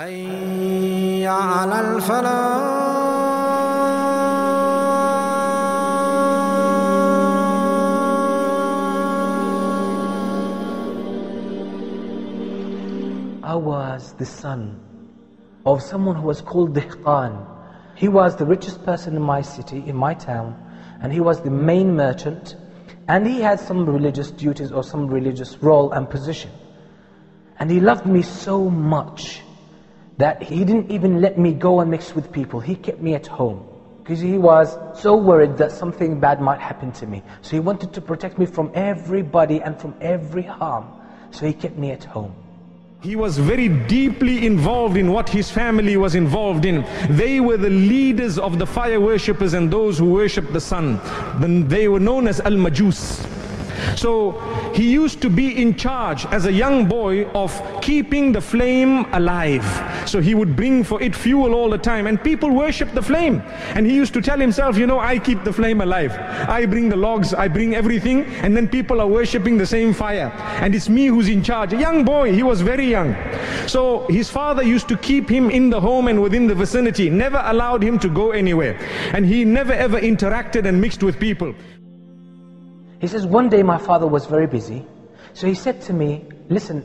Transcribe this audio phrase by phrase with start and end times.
[0.00, 2.80] حي على الفلاح
[13.42, 14.80] I was the son
[15.66, 17.44] of someone who was called Dihqan.
[17.94, 20.54] He was the richest person in my city, in my town,
[21.02, 22.56] and he was the main merchant,
[23.08, 26.52] and he had some religious duties or some religious role and position.
[27.58, 29.42] And he loved me so much
[30.17, 32.59] that he didn't even let me go and mix with people.
[32.59, 33.67] He kept me at home
[34.03, 37.23] because he was so worried that something bad might happen to me.
[37.41, 40.85] So he wanted to protect me from everybody and from every harm.
[41.31, 42.33] So he kept me at home.
[43.01, 46.85] He was very deeply involved in what his family was involved in.
[47.09, 50.99] They were the leaders of the fire worshippers and those who worshipped the sun.
[51.39, 53.23] Then they were known as Al-Majus.
[53.95, 54.31] So
[54.73, 59.65] he used to be in charge as a young boy of keeping the flame alive.
[60.07, 63.41] So he would bring for it fuel all the time and people worship the flame.
[63.75, 66.11] And he used to tell himself, you know, I keep the flame alive.
[66.49, 70.31] I bring the logs, I bring everything and then people are worshipping the same fire.
[70.61, 71.73] And it's me who's in charge.
[71.73, 73.15] A young boy, he was very young.
[73.67, 77.41] So his father used to keep him in the home and within the vicinity, never
[77.45, 78.77] allowed him to go anywhere.
[79.13, 81.53] And he never ever interacted and mixed with people.
[83.05, 84.83] He says, one day my father was very busy.
[85.33, 86.83] So he said to me, listen,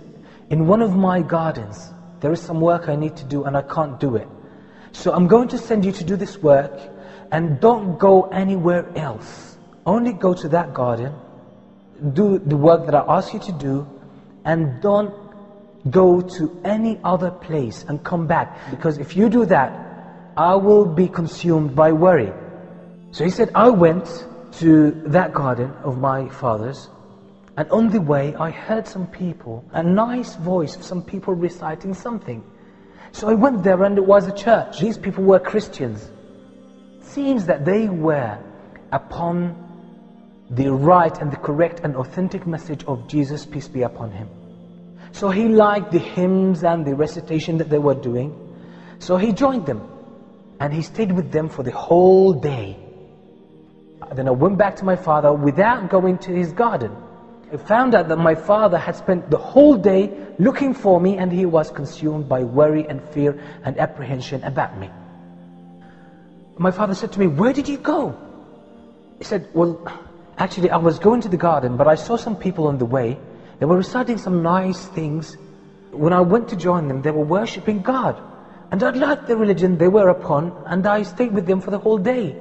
[0.51, 3.63] in one of my gardens, there is some work I need to do and I
[3.63, 4.29] can't do it.
[4.93, 6.79] So I'm going to send you to do this work
[7.33, 9.57] and don't go anywhere else.
[9.87, 11.15] Only go to that garden,
[12.13, 13.89] do the work that I ask you to do,
[14.45, 15.15] and don't
[15.89, 18.71] go to any other place and come back.
[18.71, 19.73] Because if you do that,
[20.37, 22.31] I will be consumed by worry.
[23.13, 26.89] So he said, I went to that garden of my father's
[27.57, 31.93] and on the way I heard some people, a nice voice of some people reciting
[31.93, 32.43] something.
[33.13, 34.81] So I went there and it was a church.
[34.81, 36.11] These people were Christians.
[37.03, 38.39] Seems that they were
[38.93, 39.57] upon
[40.49, 44.29] the right and the correct and authentic message of Jesus, peace be upon him.
[45.13, 48.35] So he liked the hymns and the recitation that they were doing.
[49.01, 49.87] So he joined them
[50.61, 52.79] and he stayed with them for the whole day.
[54.13, 56.97] Then I went back to my father without going to his garden.
[57.53, 61.33] I found out that my father had spent the whole day looking for me and
[61.33, 64.91] he was consumed by worry and fear and apprehension about me.
[66.59, 68.15] My father said to me, where did you go?
[69.19, 69.79] He said, well,
[70.39, 73.19] actually I was going to the garden, but I saw some people on the way.
[73.59, 75.37] They were reciting some nice things.
[75.93, 78.21] When I went to join them, they were worshipping God.
[78.71, 81.79] And I liked the religion they were upon, and I stayed with them for the
[81.79, 82.37] whole day.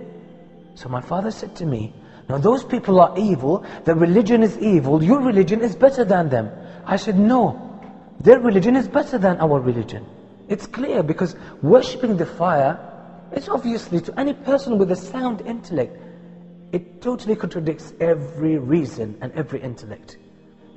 [0.80, 1.94] So my father said to me,
[2.30, 6.50] now those people are evil, their religion is evil, your religion is better than them.
[6.86, 7.44] I said, no,
[8.22, 10.06] their religion is better than our religion.
[10.48, 12.80] It's clear because worshipping the fire
[13.34, 15.98] is obviously to any person with a sound intellect,
[16.72, 20.18] it totally contradicts every reason and every intellect.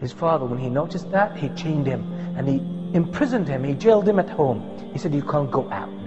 [0.01, 2.03] His father, when he noticed that, he chained him
[2.37, 2.57] and he
[2.93, 4.91] imprisoned him, he jailed him at home.
[4.93, 6.02] He said, you can't go out.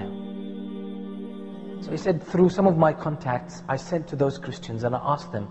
[1.86, 5.02] So he said, through some of my contacts, I sent to those Christians and I
[5.04, 5.44] asked them,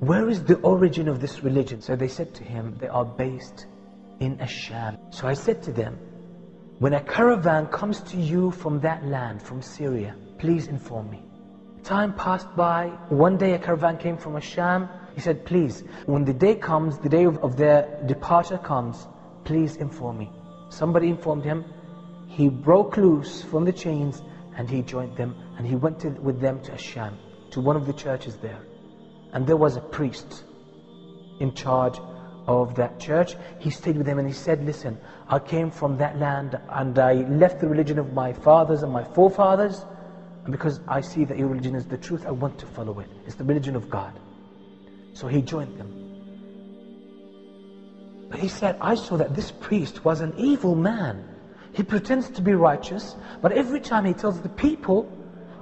[0.00, 1.80] where is the origin of this religion?
[1.80, 3.66] So they said to him, they are based
[4.18, 4.98] in Asham.
[5.14, 6.00] So I said to them,
[6.80, 11.22] when a caravan comes to you from that land, from Syria, please inform me.
[11.84, 14.88] Time passed by, one day a caravan came from Asham.
[15.14, 19.06] He said, please, when the day comes, the day of, of their departure comes,
[19.44, 20.28] please inform me.
[20.70, 21.64] Somebody informed him.
[22.26, 24.22] He broke loose from the chains
[24.56, 27.14] and he joined them and he went to, with them to Asham,
[27.50, 28.60] to one of the churches there.
[29.32, 30.44] And there was a priest
[31.40, 31.98] in charge
[32.46, 33.36] of that church.
[33.58, 34.98] He stayed with them and he said, listen,
[35.28, 39.04] I came from that land and I left the religion of my fathers and my
[39.04, 39.84] forefathers
[40.44, 43.08] and because I see that your religion is the truth, I want to follow it.
[43.26, 44.18] It's the religion of God.
[45.12, 45.98] So he joined them.
[48.28, 51.28] But he said, I saw that this priest was an evil man.
[51.74, 55.10] He pretends to be righteous, but every time he tells the people,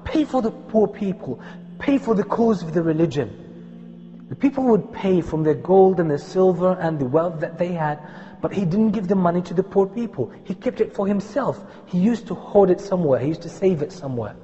[0.04, 1.40] pay for the poor people,
[1.78, 4.26] pay for the cause of the religion.
[4.28, 7.72] The people would pay from their gold and their silver and the wealth that they
[7.72, 7.98] had,
[8.40, 10.30] but he didn't give the money to the poor people.
[10.44, 11.64] He kept it for himself.
[11.86, 13.18] He used to hoard it somewhere.
[13.18, 14.36] He used to save it somewhere.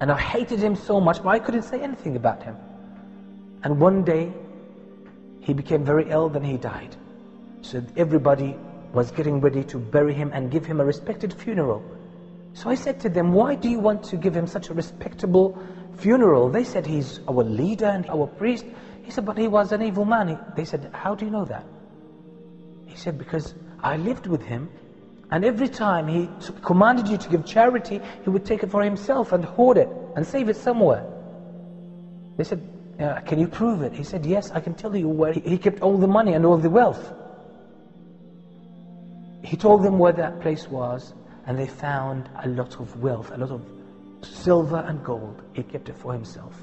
[0.00, 2.56] And I hated him so much, but I couldn't say anything about him.
[3.62, 4.32] And one day,
[5.40, 6.96] he became very ill, then he died.
[7.62, 8.58] So everybody
[8.92, 11.82] was getting ready to bury him and give him a respected funeral.
[12.54, 15.58] So I said to them, why do you want to give him such a respectable
[15.98, 16.50] funeral?
[16.50, 18.66] They said, he's our leader and our priest.
[19.02, 20.38] He said, but he was an evil man.
[20.54, 21.66] They said, how do you know that?
[22.86, 24.70] He said, because I lived with him
[25.30, 26.30] And every time he
[26.62, 30.26] commanded you to give charity, he would take it for himself and hoard it and
[30.26, 31.04] save it somewhere.
[32.36, 32.62] They said,
[33.00, 33.94] uh, Can you prove it?
[33.94, 36.46] He said, Yes, I can tell you where he, he kept all the money and
[36.46, 37.12] all the wealth.
[39.42, 41.14] He told them where that place was,
[41.50, 43.66] and they found a lot of wealth, a lot of
[44.22, 45.42] silver and gold.
[45.52, 46.54] He kept it for himself.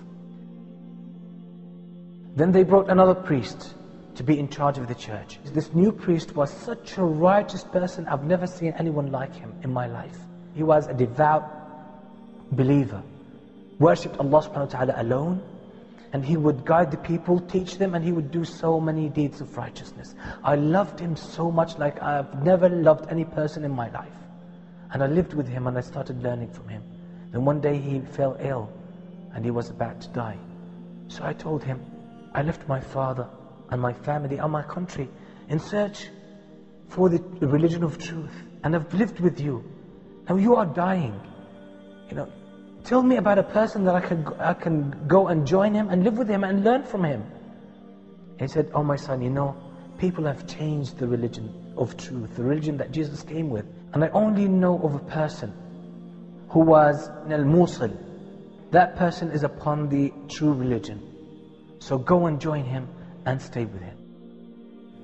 [2.38, 3.74] Then they brought another priest
[4.16, 5.39] to be in charge of the church.
[5.44, 9.74] This new priest was such a righteous person, I've never seen anyone like him in
[9.74, 10.18] my life.
[10.56, 11.44] He was a devout
[12.54, 13.04] believer,
[13.80, 15.42] worshipped Allah subhanahu wa ta'ala alone,
[16.13, 19.42] and he would guide the people, teach them, and he would do so many deeds
[19.42, 20.16] of righteousness.
[20.45, 24.13] I loved him so much like I've never loved any person in my life.
[24.92, 26.84] And I lived with him and I started learning from him.
[27.31, 28.72] Then one day he fell ill
[29.34, 30.38] and he was about to die.
[31.07, 31.86] So I told him,
[32.34, 33.28] I left my father
[33.69, 35.10] and my family and my country
[35.50, 36.10] in search
[36.88, 38.34] for the religion of truth.
[38.63, 39.63] And I've lived with you.
[40.30, 41.19] Now you are dying.
[42.10, 42.31] You know,
[42.84, 46.04] tell me about a person that I can, I can go and join him and
[46.04, 47.25] live with him and learn from him.
[48.39, 49.56] He said, Oh my son, you know,
[49.98, 53.66] people have changed the religion of truth, the religion that Jesus came with.
[53.94, 55.54] And I only know of a person
[56.50, 57.98] who was in al-Musil.
[58.72, 61.01] That person is upon the true religion.
[61.80, 62.89] So go and join him
[63.25, 63.98] and stay with him.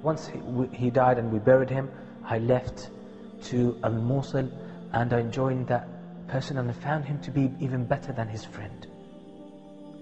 [0.02, 0.40] Once he,
[0.76, 1.90] he died and we buried him,
[2.26, 2.90] I left
[3.44, 4.50] to Al-Mosul
[4.92, 5.88] and I joined that
[6.28, 8.88] person and I found him to be even better than his friend.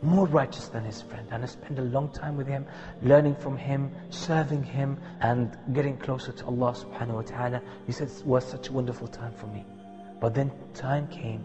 [0.01, 1.27] More righteous than his friend.
[1.31, 2.65] And I spent a long time with him,
[3.03, 7.61] learning from him, serving him, and getting closer to Allah subhanahu wa ta'ala.
[7.85, 9.63] He said it was such a wonderful time for me.
[10.19, 11.41] But then time came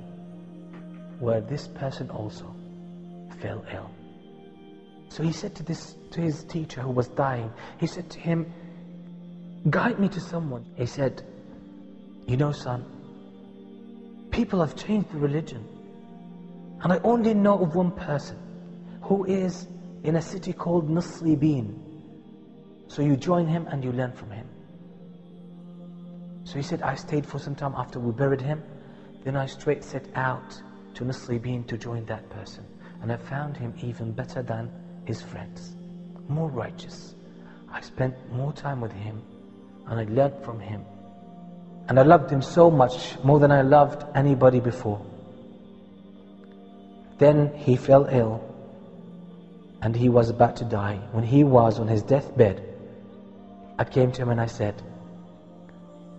[1.19, 2.55] where this person also
[3.41, 3.91] fell ill.
[5.09, 8.52] So he said to this to his teacher who was dying, he said to him,
[9.69, 10.64] Guide me to someone.
[10.76, 11.23] He said,
[12.26, 12.85] You know, son,
[14.31, 15.67] people have changed the religion.
[16.82, 18.38] And I only know of one person
[19.06, 19.69] who is
[20.03, 21.79] in a city called Nasribin.
[22.88, 24.49] So you join him and you learn from him.
[26.43, 28.62] So he said, I stayed for some time after we buried him.
[29.25, 30.61] Then I straight set out
[30.94, 32.64] to Nasribin to join that person.
[33.00, 34.70] And I found him even better than
[35.05, 35.76] his friends,
[36.29, 37.14] more righteous.
[37.70, 39.23] I spent more time with him
[39.87, 40.85] and I learned from him.
[41.88, 45.05] And I loved him so much, more than I loved anybody before.
[47.19, 48.56] Then he fell ill
[49.82, 50.99] and he was about to die.
[51.12, 52.62] When he was on his deathbed,
[53.78, 54.82] I came to him and I said,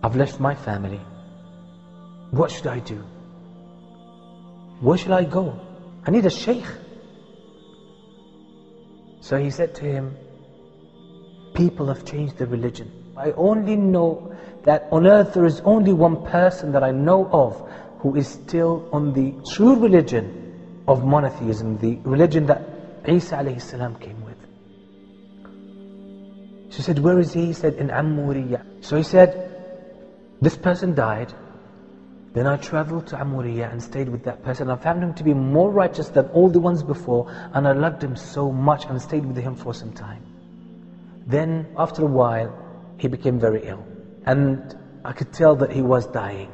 [0.02, 1.00] I've left my family.
[2.30, 3.04] What should I do?
[4.80, 5.58] Where should I go?
[6.06, 6.64] I need a sheikh.
[9.20, 10.16] So he said to him,
[11.54, 13.12] People have changed their religion.
[13.16, 14.32] I only know
[14.64, 17.60] that on earth there is only one person that I know of
[17.98, 22.62] who is still on the true religion of monotheism, the religion that
[23.06, 24.38] Isa alayhi salam came with.
[26.70, 27.46] She said, Where is he?
[27.46, 28.84] He said, In Amuriya.
[28.84, 29.50] So he said,
[30.40, 31.32] This person died.
[32.34, 34.70] Then I traveled to Amuriya and stayed with that person.
[34.70, 38.02] I found him to be more righteous than all the ones before, and I loved
[38.02, 40.22] him so much and stayed with him for some time.
[41.26, 42.54] Then, after a while,
[42.98, 43.84] he became very ill.
[44.26, 46.52] And I could tell that he was dying.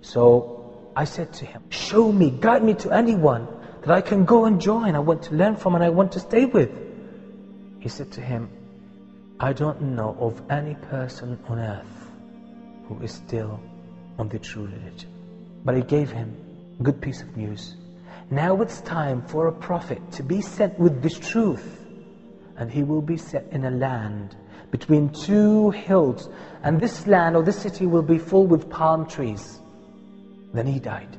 [0.00, 3.48] So I said to him, Show me, guide me to anyone
[3.84, 4.96] that I can go and join.
[4.96, 6.70] I want to learn from and I want to stay with.
[7.80, 8.48] He said to him,
[9.38, 12.10] I don't know of any person on earth
[12.88, 13.60] who is still
[14.18, 15.10] on the true religion.
[15.64, 16.34] But he gave him
[16.80, 17.76] a good piece of news.
[18.30, 21.84] Now it's time for a prophet to be sent with this truth.
[22.56, 24.34] And he will be set in a land
[24.70, 26.30] between two hills.
[26.62, 29.60] And this land or this city will be full with palm trees.
[30.54, 31.18] Then he died.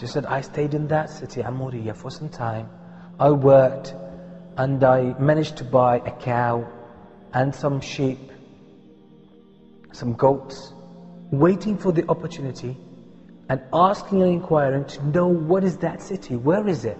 [0.00, 2.70] She said, I stayed in that city, Amuriya, for some time.
[3.18, 3.94] I worked
[4.56, 6.66] and I managed to buy a cow
[7.34, 8.18] and some sheep,
[9.92, 10.72] some goats,
[11.30, 12.78] waiting for the opportunity
[13.50, 16.98] and asking and inquiring to know what is that city, where is it?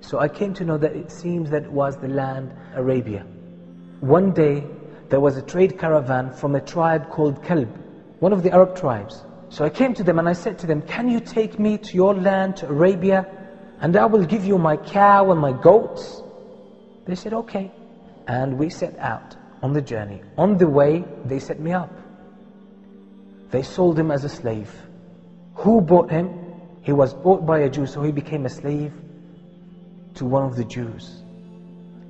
[0.00, 3.26] So I came to know that it seems that it was the land Arabia.
[4.00, 4.66] One day
[5.10, 7.68] there was a trade caravan from a tribe called Kalb,
[8.20, 9.26] one of the Arab tribes.
[9.50, 11.94] So I came to them and I said to them, Can you take me to
[11.94, 13.26] your land, to Arabia,
[13.80, 16.22] and I will give you my cow and my goats?
[17.04, 17.72] They said, Okay.
[18.28, 20.22] And we set out on the journey.
[20.38, 21.90] On the way, they set me up.
[23.50, 24.72] They sold him as a slave.
[25.54, 26.30] Who bought him?
[26.82, 28.92] He was bought by a Jew, so he became a slave
[30.14, 31.22] to one of the Jews.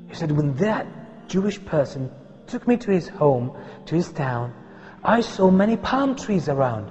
[0.08, 0.86] He said, when that
[1.26, 2.10] Jewish person
[2.46, 3.56] took me to his home,
[3.86, 4.52] to his town,
[5.02, 6.90] I saw many palm trees around.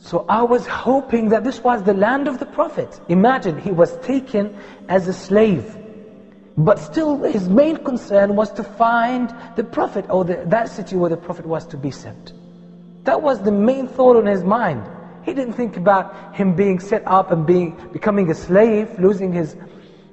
[0.00, 3.00] So I was hoping that this was the land of the Prophet.
[3.08, 4.52] Imagine, he was taken
[4.88, 5.76] as a slave.
[6.56, 11.10] But still, his main concern was to find the Prophet or the, that city where
[11.10, 12.32] the Prophet was to be sent.
[13.04, 14.88] That was the main thought on his mind.
[15.22, 19.56] He didn't think about him being set up and being becoming a slave, losing his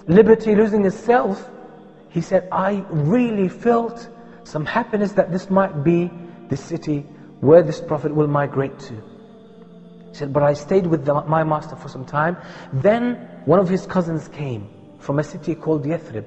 [0.08, 1.52] liberty, losing his self.
[2.10, 4.10] He said, I really felt
[4.44, 6.14] some happiness that this might be
[6.50, 7.06] the city
[7.40, 9.02] where this Prophet will migrate to.
[10.18, 12.38] Said, but I stayed with the, my master for some time.
[12.74, 16.26] Then one of his cousins came from a city called Yathrib.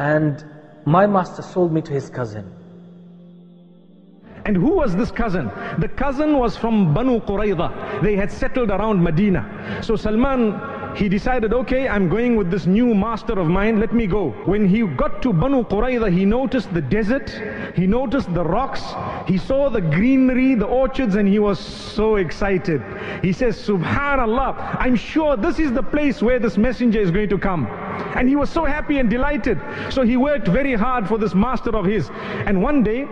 [0.00, 0.44] And
[0.84, 2.52] my master sold me to his cousin.
[4.44, 5.52] And who was this cousin?
[5.78, 8.02] The cousin was from Banu Qurayza.
[8.02, 9.78] They had settled around Medina.
[9.82, 10.58] So Salman
[10.96, 14.30] he decided, okay, I'm going with this new master of mine, let me go.
[14.44, 17.30] When he got to Banu Qurayza, he noticed the desert,
[17.74, 18.82] he noticed the rocks,
[19.26, 22.82] he saw the greenery, the orchards, and he was so excited.
[23.22, 27.38] He says, Subhanallah, I'm sure this is the place where this messenger is going to
[27.38, 27.66] come.
[28.16, 29.60] And he was so happy and delighted.
[29.90, 32.10] So he worked very hard for this master of his.
[32.46, 33.06] And one day,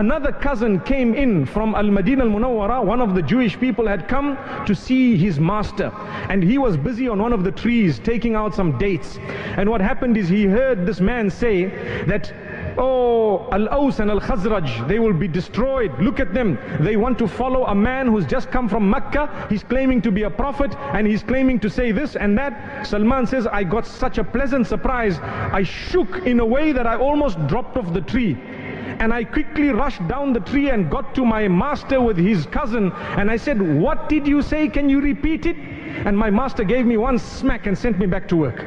[0.00, 2.82] another cousin came in from Al-Madinah Al-Munawwara.
[2.82, 5.92] One of the Jewish people had come to see his master.
[6.30, 9.18] And he was busy on one of the trees taking out some dates.
[9.58, 11.66] And what happened is he heard this man say
[12.06, 12.32] that
[12.78, 15.92] Oh, Al-Aws and Al-Khazraj, they will be destroyed.
[15.98, 16.56] Look at them.
[16.80, 19.48] They want to follow a man who's just come from Mecca.
[19.50, 22.86] He's claiming to be a prophet and he's claiming to say this and that.
[22.86, 25.18] Salman says, I got such a pleasant surprise.
[25.18, 28.38] I shook in a way that I almost dropped off the tree
[28.98, 32.92] and I quickly rushed down the tree and got to my master with his cousin
[32.92, 34.68] and I said, what did you say?
[34.68, 35.56] Can you repeat it?
[35.56, 38.66] And my master gave me one smack and sent me back to work.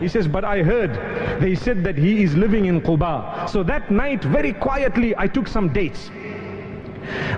[0.00, 3.48] He says, but I heard, they said that he is living in Quba.
[3.48, 6.10] So that night, very quietly, I took some dates.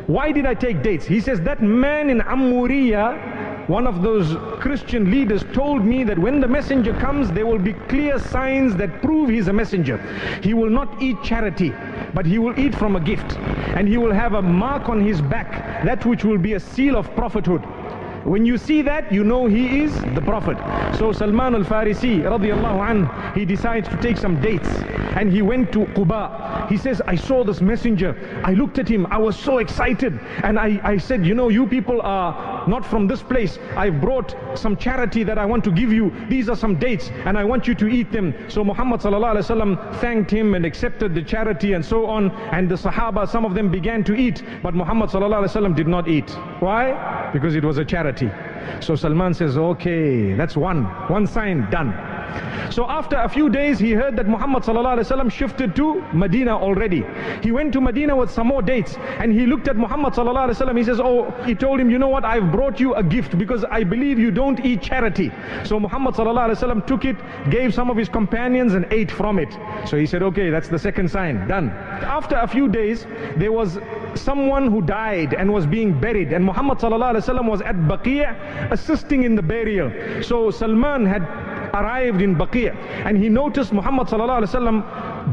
[0.07, 1.07] Why did I take dates?
[1.07, 3.38] He says, that man in Amuriya,
[3.69, 7.75] one of those Christian leaders told me that when the messenger comes, there will be
[7.75, 9.99] clear signs that prove he's a messenger.
[10.43, 11.75] He will not eat charity,
[12.15, 13.37] but he will eat from a gift.
[13.77, 16.97] And he will have a mark on his back, that which will be a seal
[16.97, 17.63] of prophethood.
[18.25, 20.59] When you see that, you know he is the Prophet.
[20.99, 24.69] So Salman al-Farisi, radiallahu anh, he decides to take some dates.
[25.17, 26.69] And he went to Quba.
[26.69, 28.15] He says, I saw this messenger.
[28.45, 29.07] I looked at him.
[29.07, 30.19] I was so excited.
[30.43, 33.59] And I, I said, you know, you people are not from this place.
[33.77, 36.13] I've brought some charity that I want to give you.
[36.29, 38.35] These are some dates and I want you to eat them.
[38.49, 39.01] So Muhammad
[40.01, 42.31] thanked him and accepted the charity and so on.
[42.53, 44.43] And the Sahaba, some of them began to eat.
[44.63, 45.11] But Muhammad
[45.75, 46.31] did not eat.
[46.61, 47.31] Why?
[47.33, 48.31] Because it was a charity.
[48.81, 52.18] So Salman says, okay, that's one, one sign done.
[52.72, 57.04] So after a few days, he heard that Muhammad ﷺ shifted to Medina already.
[57.44, 60.78] He went to Medina with some more dates and he looked at Muhammad ﷺ.
[60.78, 63.64] He says, oh, he told him, you know what, I've brought you a gift because
[63.66, 65.32] I believe you don't eat charity.
[65.66, 67.16] So Muhammad ﷺ took it,
[67.52, 69.54] gave some of his companions and ate from it.
[69.88, 71.70] So he said, okay, that's the second sign, done.
[71.70, 73.06] After a few days,
[73.38, 73.78] there was
[74.16, 79.36] someone who died and was being buried and Muhammad ﷺ was at Baqi' assisting in
[79.36, 80.24] the burial.
[80.24, 81.22] So Salman had
[81.81, 82.75] arrived in Baqi'
[83.07, 84.09] and he noticed Muhammad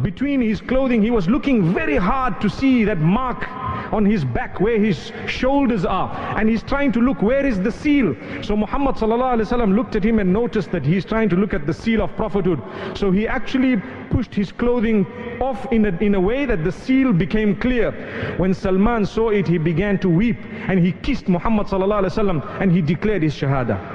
[0.02, 3.48] between his clothing he was looking very hard to see that mark
[3.94, 7.72] on his back where his shoulders are and he's trying to look where is the
[7.72, 8.16] seal?
[8.42, 12.02] So Muhammad looked at him and noticed that he's trying to look at the seal
[12.02, 12.62] of prophethood.
[12.94, 13.78] So he actually
[14.10, 15.06] pushed his clothing
[15.42, 17.92] off in a, in a way that the seal became clear.
[18.38, 20.38] When Salman saw it he began to weep
[20.68, 23.95] and he kissed Muhammad and he declared his shahada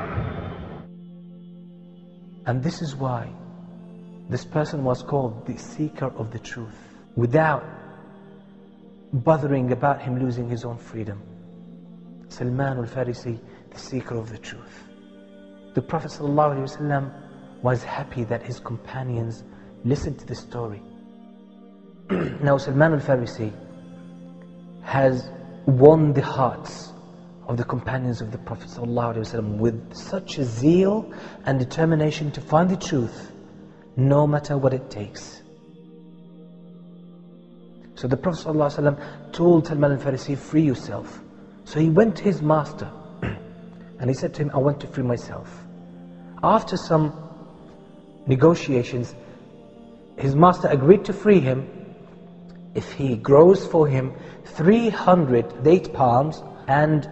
[2.47, 3.29] and this is why
[4.29, 6.79] this person was called the seeker of the truth
[7.17, 7.65] without
[9.13, 11.21] bothering about him losing his own freedom.
[12.29, 13.39] Salman al-Farisi,
[13.71, 14.85] the seeker of the truth.
[15.75, 17.13] The Prophet ﷺ
[17.63, 19.43] was happy that his companions
[19.85, 20.81] listened to the story.
[22.11, 23.53] now Salman al-Farisi
[24.83, 25.29] has
[25.67, 26.93] won the hearts
[27.51, 31.13] of the companions of the Prophet ﷺ with such a zeal
[31.47, 33.33] and determination to find the truth
[33.97, 35.43] no matter what it takes.
[37.97, 41.21] So the Prophet ﷺ told Salman al-Farisi, free yourself.
[41.65, 42.89] So he went to his master
[43.23, 45.53] and he said to him, I want to free myself.
[46.45, 47.13] After some
[48.29, 49.13] negotiations,
[50.17, 51.69] his master agreed to free him
[52.77, 54.15] if he grows for him
[54.45, 57.11] 300 date palms and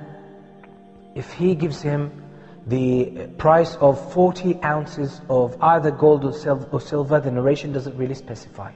[1.14, 2.22] if he gives him
[2.66, 7.96] the price of 40 ounces of either gold or silver, or silver, the narration doesn't
[7.96, 8.72] really specify.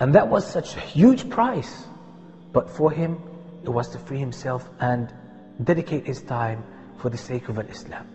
[0.00, 1.84] And that was such a huge price.
[2.52, 3.20] But for him,
[3.64, 5.12] it was to free himself and
[5.62, 6.64] dedicate his time
[6.98, 8.06] for the sake of Islam.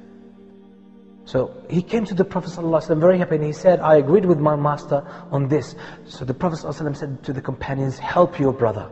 [1.25, 4.39] So he came to the Prophet ﷺ very happy and he said, I agreed with
[4.39, 5.75] my master on this.
[6.05, 8.89] So the Prophet ﷺ said to the companions, help your brother.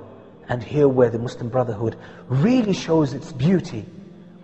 [0.50, 1.96] And here where the Muslim Brotherhood
[2.28, 3.86] really shows its beauty,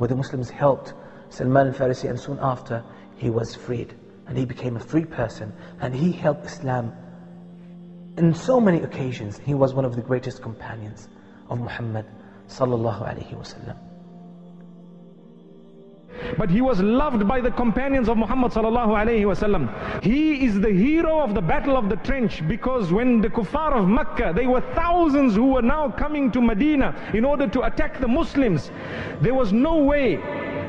[0.01, 0.95] where the Muslims helped
[1.29, 2.83] Salman al-Farisi and soon after
[3.17, 3.93] he was freed.
[4.25, 6.91] And he became a free person and he helped Islam
[8.17, 9.37] in so many occasions.
[9.37, 11.07] He was one of the greatest companions
[11.51, 12.07] of Muhammad
[12.47, 13.77] sallallahu alaihi wasallam.
[16.37, 20.03] But he was loved by the companions of Muhammad sallallahu alayhi wasallam.
[20.03, 23.87] He is the hero of the battle of the trench because when the kuffar of
[23.87, 28.07] Mecca, they were thousands who were now coming to Medina in order to attack the
[28.07, 28.71] Muslims.
[29.21, 30.19] There was no way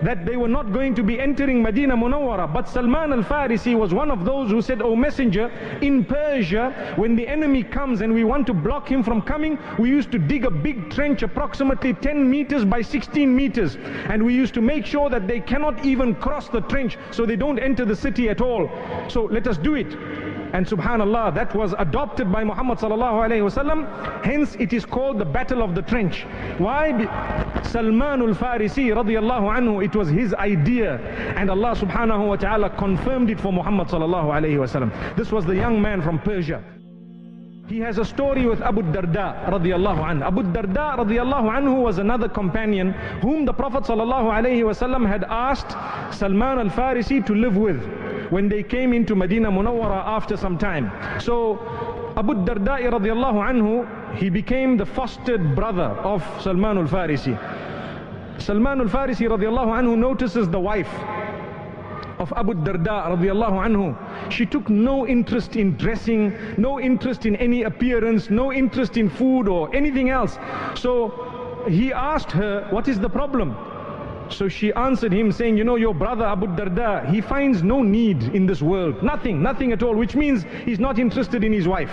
[0.03, 2.53] that they were not going to be entering Medina Munawwara.
[2.53, 5.49] But Salman al-Farisi was one of those who said, O messenger,
[5.81, 9.89] in Persia, when the enemy comes and we want to block him from coming, we
[9.89, 13.77] used to dig a big trench approximately 10 meters by 16 meters.
[14.09, 17.37] And we used to make sure that they cannot even cross the trench so they
[17.37, 18.71] don't enter the city at all.
[19.09, 20.32] So let us do it.
[20.53, 24.25] And subhanallah, that was adopted by Muhammad sallallahu alayhi wasallam.
[24.25, 26.25] Hence it is called the battle of the trench.
[26.59, 26.93] Why?
[27.63, 30.99] Salman al-Farisi radiallahu anhu, it was his idea.
[31.37, 34.93] And Allah subhanahu wa ta'ala confirmed it for Muhammad sallallahu alayhi wasallam.
[35.17, 36.63] This was the young man from Persia.
[37.69, 40.27] He has a story with Abu Darda radiallahu anhu.
[40.27, 42.93] Abu Darda radiallahu anhu was another companion
[43.23, 45.71] whom the Prophet sallallahu alayhi wasallam had asked
[46.15, 47.81] Salman al-Farisi to live with
[48.33, 50.91] when they came into Medina Munawwara after some time.
[51.21, 51.59] So
[52.17, 57.35] Abu Darda radiallahu anhu, he became the fostered brother of Salman al-Farisi.
[58.41, 60.89] Salman al-Farisi radiallahu anhu notices the wife
[62.19, 64.33] of Abu Darda radiallahu anhu.
[64.33, 69.47] She took no interest in dressing, no interest in any appearance, no interest in food
[69.47, 70.39] or anything else.
[70.75, 73.55] So he asked her, what is the problem?
[74.33, 78.23] So she answered him saying, you know, your brother Abu Darda, he finds no need
[78.35, 79.03] in this world.
[79.03, 81.93] Nothing, nothing at all, which means he's not interested in his wife.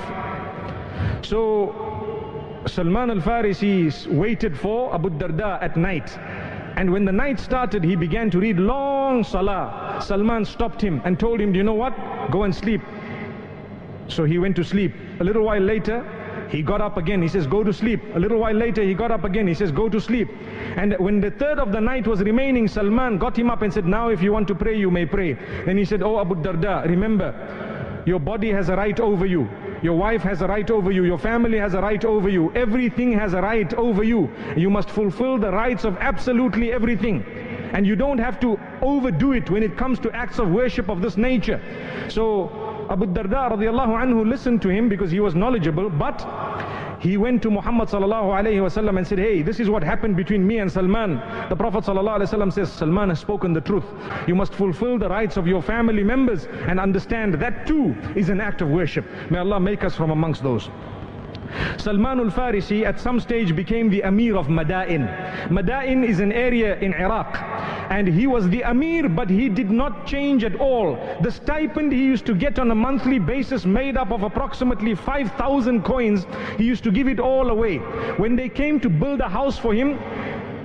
[1.21, 6.17] So Salman al-Farisi waited for Abu Darda at night.
[6.78, 9.99] And when the night started, he began to read long salah.
[10.02, 11.93] Salman stopped him and told him, do you know what?
[12.32, 12.82] Go and sleep.
[14.08, 14.93] So he went to sleep.
[15.19, 16.06] A little while later,
[16.50, 17.22] he got up again.
[17.22, 18.02] He says, go to sleep.
[18.16, 19.48] A little while later, he got up again.
[19.48, 20.30] He says, go to sleep.
[20.76, 23.86] And when the third of the night was remaining, Salman got him up and said,
[23.86, 25.34] now if you want to pray, you may pray.
[25.66, 29.48] Then he said, oh Abu Darda, remember, your body has a right over you.
[29.84, 31.06] Your wife has a right over you.
[31.06, 32.52] Your family has a right over you.
[32.54, 34.30] Everything has a right over you.
[34.58, 37.24] You must fulfill the rights of absolutely everything.
[37.72, 41.02] And you don't have to overdo it when it comes to acts of worship of
[41.02, 41.62] this nature.
[42.10, 42.59] So
[42.89, 46.25] Abu Darda radiallahu anhu listened to him because he was knowledgeable, but
[46.99, 50.45] he went to Muhammad sallallahu alayhi wasallam and said, hey, this is what happened between
[50.45, 51.21] me and Salman.
[51.49, 53.86] The Prophet sallallahu alayhi wasallam says, Salman has spoken the truth.
[54.28, 58.41] You must fulfill the rights of your family members and understand that too is an
[58.41, 59.06] act of worship.
[59.30, 60.69] May Allah make us from amongst those.
[61.78, 65.08] Salman al-Farisi at some stage became the Amir of Madain.
[65.50, 67.38] Madain is an area in Iraq.
[67.90, 70.96] And he was the Amir, but he did not change at all.
[71.22, 75.84] The stipend he used to get on a monthly basis made up of approximately 5,000
[75.84, 77.78] coins, he used to give it all away.
[78.18, 79.98] When they came to build a house for him,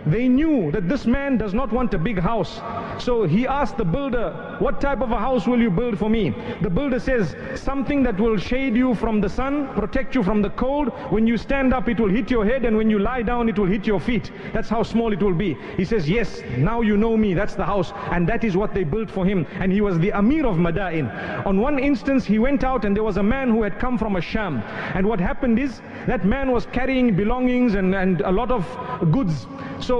[0.06, 2.60] they knew that this man does not want a big house.
[3.02, 6.34] So he asked the builder, what type of a house will you build for me?
[6.62, 10.50] The builder says, something that will shade you from the sun, protect you from the
[10.50, 10.88] cold.
[11.10, 13.58] When you stand up, it will hit your head, and when you lie down, it
[13.58, 14.30] will hit your feet.
[14.52, 15.56] That's how small it will be.
[15.76, 17.92] He says, yes, now you know me, that's the house.
[18.10, 19.46] And that is what they built for him.
[19.58, 21.46] And he was the Amir of Madain.
[21.46, 24.16] On one instance, he went out and there was a man who had come from
[24.16, 24.62] a Sham.
[24.94, 28.64] And what happened is, that man was carrying belongings and, and a lot of
[29.10, 29.46] goods.
[29.80, 29.93] So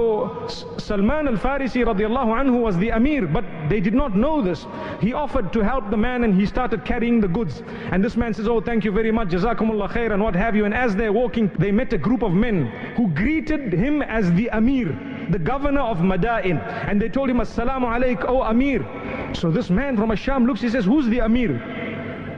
[0.77, 4.65] Salman al-Farisi radiallahu anhu was the Amir, but they did not know this.
[5.01, 7.63] He offered to help the man and he started carrying the goods.
[7.91, 10.65] And this man says, oh thank you very much, jazakumullah khair and what have you.
[10.65, 14.49] And as they're walking, they met a group of men who greeted him as the
[14.51, 16.59] Amir, the governor of Madain.
[16.89, 18.85] And they told him, assalamu alayk, oh Amir.
[19.33, 21.59] So this man from Asham looks, he says, who's the Amir?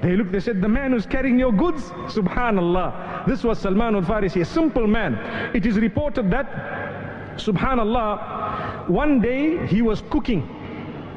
[0.02, 3.26] They looked, they said, the man who's carrying your goods, subhanallah.
[3.26, 5.16] This was Salman al-Farisi, a simple man.
[5.56, 6.87] It is reported that,
[7.38, 10.44] subhanallah, one day he was cooking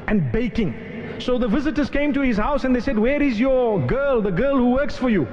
[0.07, 0.73] and baking.
[1.19, 4.31] So the visitors came to his house and they said, where is your girl, the
[4.31, 5.27] girl who works for you?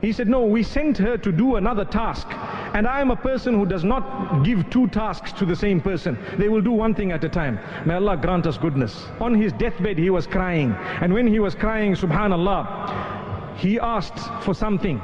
[0.00, 2.28] He said, no, we sent her to do another task.
[2.74, 6.16] And I am a person who does not give two tasks to the same person.
[6.36, 7.58] They will do one thing at a time.
[7.84, 9.06] May Allah grant us goodness.
[9.20, 10.72] On his deathbed, he was crying.
[11.00, 15.00] And when he was crying, subhanallah, he asked for something.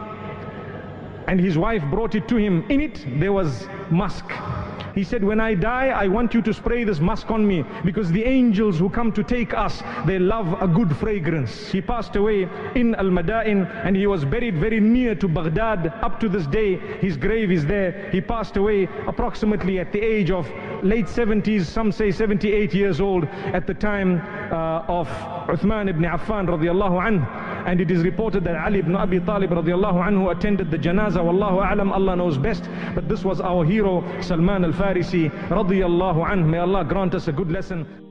[1.27, 2.65] and his wife brought it to him.
[2.69, 4.25] In it, there was musk.
[4.95, 8.11] He said, when I die, I want you to spray this musk on me because
[8.13, 11.71] the angels who come to take us, they love a good fragrance.
[11.71, 15.93] He passed away in Al-Madain and he was buried very near to Baghdad.
[16.03, 18.09] Up to this day, his grave is there.
[18.13, 20.49] He passed away approximately at the age of
[20.83, 24.21] late 70s, some say 78 years old at the time
[24.53, 25.09] uh, of
[25.49, 27.54] Uthman ibn Affan radiallahu anhu.
[27.67, 31.25] And it is reported that Ali ibn Abi Talib radiallahu anhu attended the janazah.
[31.25, 32.69] Wallahu alam, Allah knows best.
[32.95, 36.47] But this was our hero, Salman al-Farisi radiallahu anhu.
[36.47, 38.04] May Allah grant us a good lesson.